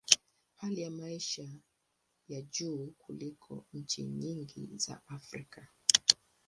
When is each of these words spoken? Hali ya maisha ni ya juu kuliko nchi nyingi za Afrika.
Hali 0.55 0.81
ya 0.81 0.91
maisha 0.91 1.43
ni 1.43 1.61
ya 2.27 2.41
juu 2.41 2.93
kuliko 2.97 3.65
nchi 3.73 4.03
nyingi 4.03 4.69
za 4.75 5.01
Afrika. 5.07 5.67